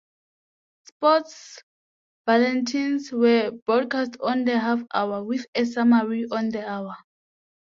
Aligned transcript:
Sports 0.83 1.61
bulletins 2.25 3.11
were 3.11 3.51
broadcast 3.51 4.17
on 4.19 4.45
the 4.45 4.57
half-hour, 4.57 5.23
with 5.23 5.45
a 5.53 5.63
summary 5.63 6.25
on 6.31 6.49
the 6.49 6.67
hour. 6.67 6.95